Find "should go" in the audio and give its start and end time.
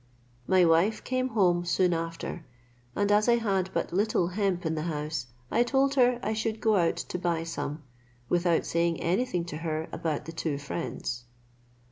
6.33-6.77